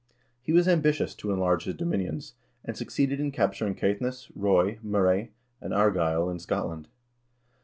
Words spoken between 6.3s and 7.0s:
in Scotland.